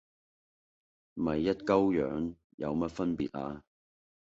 [1.13, 3.61] 咪一鳩樣，有咩分別呀